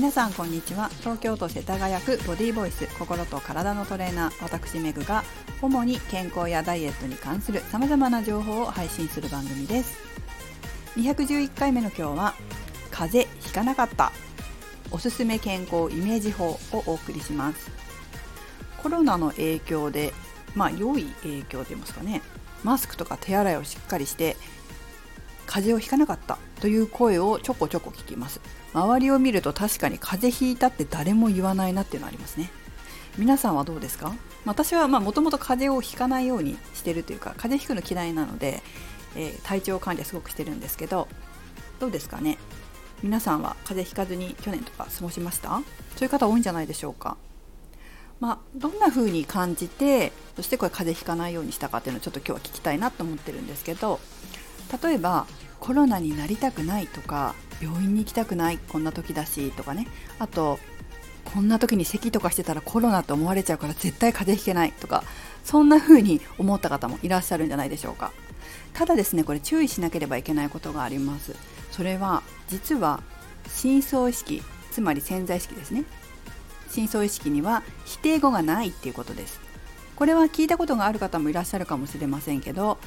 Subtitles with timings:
[0.00, 0.88] 皆さんこんにちは。
[1.00, 5.24] 東京都世田谷区ボディーボイス心と体のトレーナー私メグが
[5.60, 9.98] 主に健康やダイエットに関するさまざまな情報を配信する番組です。
[10.96, 12.34] 211回目の今日は
[12.90, 14.10] 風邪ひかなかった
[14.90, 17.70] おすすめ健康イメージ法をお送りします。
[18.82, 20.14] コロナの影響で
[20.54, 22.22] まあ良い影響と言いますかね。
[22.64, 24.38] マスクとか手洗いをしっかりして
[25.50, 28.40] 風邪をひかなかったという声をちょこちょこ聞きます。
[28.72, 32.50] 周りを見ると確かに風邪ひいたって誰も言わないなっていうのありますね。
[33.18, 34.14] 皆さんはどうですか？
[34.46, 38.62] 私はもともと風邪をひかないようにしてるというか風邪ひくの嫌いなので、
[39.16, 41.08] えー、体調管理はすごくしてるんですけど
[41.80, 42.38] どうですかね？
[43.02, 45.48] 皆さんは風邪ひかずに去年とか過ごしました？
[45.48, 47.16] そういう方多いんじゃないでしょうか？
[48.20, 53.98] まあ、どんな風に感じてそしてこれ風邪ひかないようにしたかっていうのをちょっと今日は聞きたいなと思ってるんですけど
[54.82, 55.26] 例えば
[55.58, 59.86] コロナになりたくないとか病院に行きたくないこんな時だしとかね。
[60.18, 60.58] あと
[61.32, 65.04] こんな時に咳とかしてたらコロナと思われちゃうから絶対風邪ひけないとか
[65.44, 68.12] そんな風に思った方もいらっしゃるんじゃないでしょうか。
[68.72, 71.36] ただですねこれ注意しなければいけないことがあります。
[71.70, 73.02] それは実は
[73.48, 75.84] 深層意識つまり潜在意識ですね。
[76.70, 79.40] 深層意識には否定語がないっていうことです。
[79.96, 82.78] これは聞いたことがある方もいらっしゃるかもしれませんけど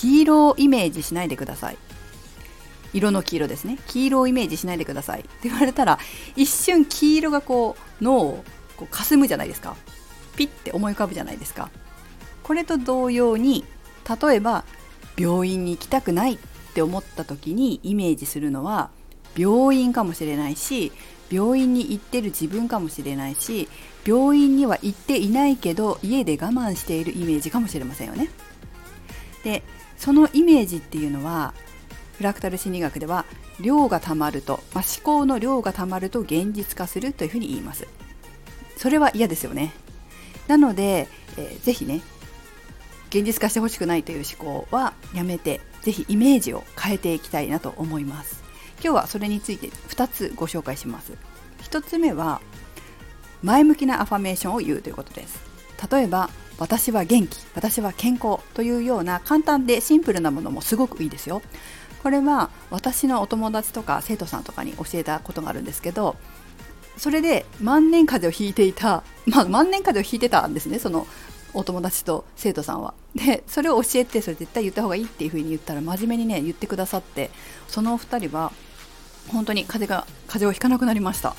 [0.00, 1.78] 黄色をイメージしないでください。
[2.92, 3.78] 色の黄色ですね。
[3.86, 5.20] 黄色をイメージしないでください。
[5.20, 5.98] って言われたら
[6.36, 8.44] 一瞬黄色がこう脳を
[8.76, 9.76] こう霞むじゃないですか。
[10.36, 11.70] ピッて思い浮かぶじゃないですか。
[12.42, 13.64] これと同様に
[14.20, 14.64] 例えば
[15.16, 16.38] 病院に行きたくないっ
[16.74, 18.90] て思った時にイメージするのは
[19.36, 20.92] 病院かもしれないし
[21.30, 23.68] 病院に行ってる自分かもしれないし
[24.06, 28.28] 病院には行っていないけど家で我慢しているイメージかもしれませんよね。
[29.46, 29.62] で
[29.96, 31.54] そのイメージっていうのは
[32.18, 33.24] フラクタル心理学では
[33.60, 37.86] 量がたまると、まあ、思考の量がたまると現実化するというふうに言います。
[38.76, 39.72] それは嫌ですよね。
[40.48, 41.06] なので、
[41.38, 42.00] えー、ぜひね
[43.10, 48.42] 現実化してほしくないという思考はやめてぜひイメージを変えていきたいなと思います。
[48.82, 51.12] 今日はそれについて2つご紹介します。
[51.62, 52.40] 1つ目は
[53.44, 55.38] 前向きなアファメーションを言うということです。
[55.88, 61.42] 例えば私は元気私は健康というような簡単でシンプルなものもすごくいいですよ
[62.02, 66.16] これは私のお友達とか生徒さんとかに教えたことがあるんですけど
[66.96, 71.06] それで万年風邪をひいていた、 まあ、万年風邪をひいてたんですねその
[71.52, 72.94] お友達と生徒さんは。
[73.14, 77.30] でそれを教えてそれ絶対言った方がいいっていう風に言ったら真面目にね言ってくださって
[77.66, 78.52] そのお二人は
[79.28, 81.34] 本当に風邪が風邪をひかなくなりました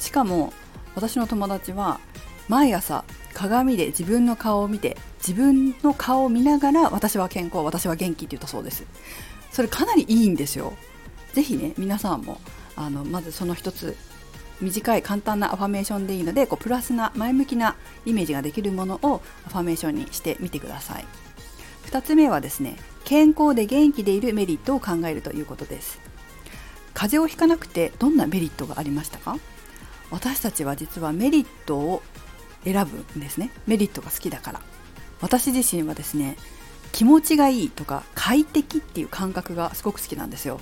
[0.00, 0.52] しかも
[0.96, 2.00] 私の友達は
[2.50, 8.84] 毎朝鏡で自分の顔を見て自分の顔を見ながら私は健康私は元気って言ったそうです。
[9.52, 10.72] それかなりいいんですよ。
[11.32, 12.40] ぜひね皆さんも
[12.74, 13.96] あのまずその一つ
[14.60, 21.04] 短い簡単なアファメーションでいいのでこうプラスな前向きなイメージができるものをアファメーションにしてみてください。
[21.86, 26.00] 2つ目はですね健康で元気でいるメリットを考えるということです。
[26.94, 29.38] 風邪をひかなくてどんなメリットがありましたか？
[30.10, 32.02] 私たちは実はメリットを
[32.64, 33.50] 選ぶんですね。
[33.66, 34.60] メリットが好きだから。
[35.20, 36.36] 私自身はですね
[36.92, 40.60] 気持ちがいいとか快適っていう感覚がすごく好きなんですよ。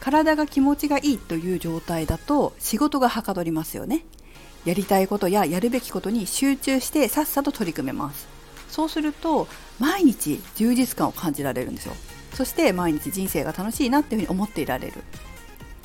[0.00, 4.04] 体が気持ちがいいという状態だと仕事がはかどりますよね。
[4.64, 8.28] やりたいことややるべきことに集中してさっさと取り組めます。
[8.68, 9.48] そうすると
[9.78, 11.94] 毎日充実感を感じられるんですよ。
[12.34, 15.02] そして毎日人生が楽しいなっていうふうに思っていられる。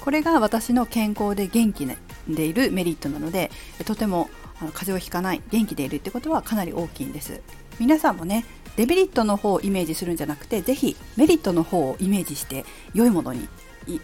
[0.02, 1.88] これが私の健康で元気
[2.28, 3.50] でいるメリットなので
[3.86, 4.30] とても
[4.60, 7.42] あの風邪をひかない元気でいるってことはかなり大きいんです。
[7.80, 8.46] 皆さんもね
[8.78, 13.48] デメリットの方をイメージするんじゃなくてぜひメリットの方をイメージして良いものに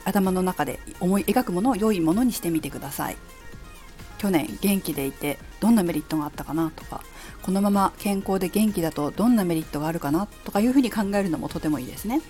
[0.05, 3.17] 頭の中で思い描くものを良いものにしてみてください。
[4.17, 7.01] 去年元気でいてどんなメリットがあったかなとか
[7.41, 12.21] このまま健康で元気だとどんなメリットがあるかなとかいうふうに考えるのもとてもいいですね。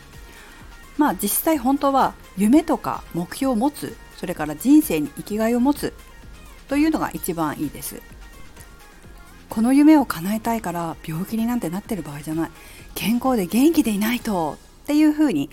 [0.97, 5.93] まあ実際本当は夢とか目標を持つそれから人生に生きがいを持つ
[6.71, 8.01] というのが一番いいです。
[9.49, 12.51] この夢を叶えたいから病気になんてなってる場合じゃない。
[12.95, 15.49] 健康で元気でいないとっていうふうに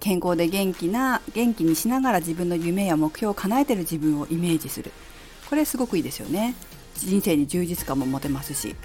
[0.00, 4.92] 健康で元気な元気にしながら自分の夢や目標を叶えてる自分をイメージする。
[5.48, 6.54] これすごくいいですよね。
[6.96, 8.76] 人生に充実感も持てますし、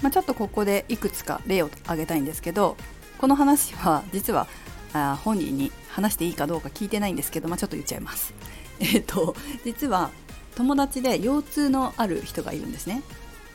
[0.00, 2.76] まあ、ちょっとここでいくつか例を挙げたいんですけど
[3.18, 4.46] この話は実は
[4.92, 8.32] あ本人に話していいかどうか聞いてないんですけど、まあ、ちょっと言っちゃいます。
[8.94, 10.10] えっと実は
[10.56, 13.02] 友達で腰痛のある人がいるんですね。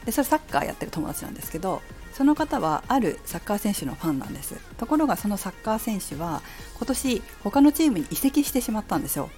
[0.06, 1.82] でそれサッカーやってる友達なんですけど
[2.14, 4.56] その方はあるサッカー選手のファンなんです。
[4.78, 6.42] ところがそのサッカー選手は
[6.78, 9.30] 今年他のチームに移籍してしまったんですよ。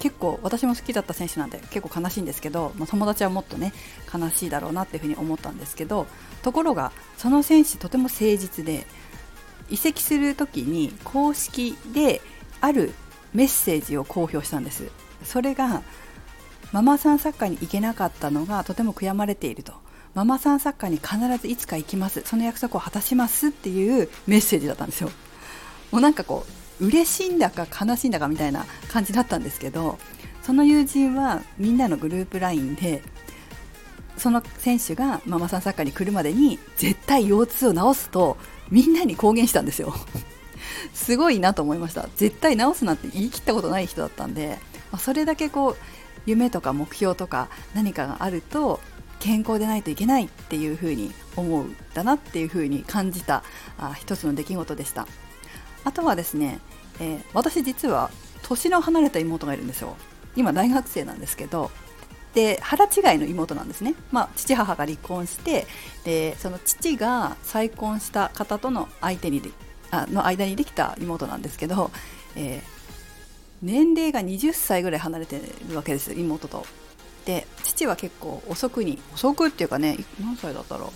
[0.00, 3.72] 結構私も好きだった選手なんで結構悲しいんですけど、まあ、友達はもっとね
[4.12, 6.06] 悲しいだろうなっていうふうに思ったんですけど
[6.42, 8.86] ところがその選手とても誠実で
[9.70, 12.20] 移籍する時に公式で
[12.60, 12.92] ある
[13.32, 14.90] メッセージを公表したんです。
[15.24, 15.82] それが
[16.72, 19.72] ママさんサッカーに行けなかったのがとても悔やまれていると。
[20.14, 22.22] ママさんサッカーに必ずいつか行きます。
[22.24, 25.10] その約束を果たしますっていうメッセージだったんですよ。
[25.90, 26.46] もうなんかこ
[26.80, 29.98] う嬉しいんだか悲しいんだかみたいな感じだったんですけど
[30.42, 33.02] その友人はみんなのグループ LINE で
[34.16, 38.36] その選手がママさんサッカーに来るまでに絶対腰痛を治すと
[38.70, 39.94] みんなに公言したんですよ。
[40.92, 42.08] すごいなと思いました。
[42.16, 44.58] 絶対治すなんて言い切ったことない人だったんで
[44.94, 45.76] まそれだけこう
[46.24, 48.80] 夢とか目標とか何かがあると
[49.18, 53.42] 健康でないといけないっていうふうに思うんだなっていうふうに感じた
[53.78, 55.06] あ一つの出来事でした。
[55.84, 56.60] あとはですね、
[57.00, 58.10] えー、私実は
[58.42, 59.96] 年の離れた妹がいるんですよ。
[60.36, 61.70] 今大学生なんですけど
[62.34, 65.66] で腹違いの妹なんですね、まあ、父母が離婚して
[66.04, 69.40] でその父が再婚した方との相手に
[69.92, 71.92] あの間にできた妹なんですけど、
[72.34, 72.73] えー、
[73.64, 76.66] 年齢が20歳ぐらい離れてるわけです妹と。
[77.24, 80.92] で父は結構遅くに遅くっていうかね何歳だったろ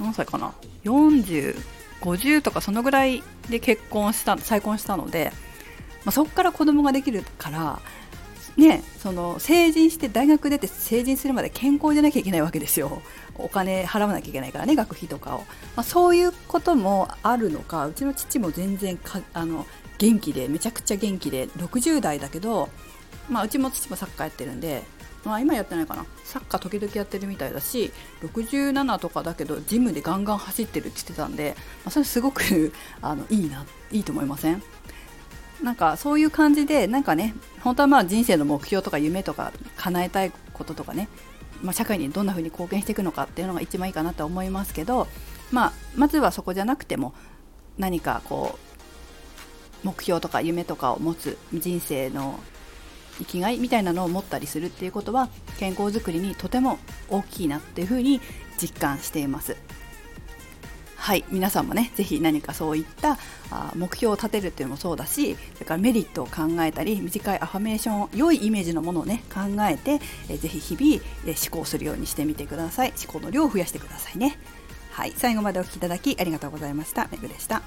[0.00, 0.54] う何歳かな
[0.84, 5.32] 4050とかそのぐらいで結婚した再婚したので、
[6.06, 7.80] まあ、そこから子供ができるから
[8.56, 13.00] ね、その成人して大学出て成人するまで健康じゃなきゃいけないわけですよ。
[13.36, 15.38] お金払わなきゃいけないからね学費とかを、
[15.76, 17.86] まあ、そういうこともあるのか。
[17.86, 19.66] うちの父も全然かあの
[19.98, 22.68] 元気でめちゃくちゃ元気で60代だけど、
[23.28, 24.82] まあ、うちも父もサッカーやってるんで、
[25.24, 26.04] まあ、今やってないかな。
[26.24, 27.92] サッカー時々やってるみたいだし
[28.22, 31.54] 67とかだけどジムでガンガン走ってるって言ってたんで、
[31.84, 32.72] まあ、それすごく
[33.02, 34.62] あのいいないいと思いません？
[35.62, 41.08] なんかそういう感じでなんかね本当はまあ人生の目標とか夢とか叶えたいこととかね、
[41.62, 45.06] まあ、社会にどんな風に貢献していくのかっていうのが一番いいかなと思いますけど、
[45.50, 47.14] まあ、まずはそこじゃなくても
[47.78, 48.58] 何かこ
[49.84, 52.38] う目標とか夢とかを持つ人生の
[53.18, 55.28] 生きがいみたいなのを持ったりするっていうことは
[55.58, 56.78] 健康づくりにとても
[57.08, 58.20] 大きいなっていうふうに
[58.58, 59.56] 実感しています。
[61.10, 63.18] はい皆さんもね是非何かそういった
[63.50, 69.94] あ目標を立てるっていうのもそうだしそれからメリットを考えたり短いアファメーション良いイメージのものをね考えて、
[70.28, 72.92] えー、ぜひ日々、えー、思考するようにしてみてください。
[72.96, 74.38] 思考の量を増やしてくださいね。
[74.92, 77.08] はい最後までお聴きいただきありがとうございました。
[77.10, 77.60] めぐでした。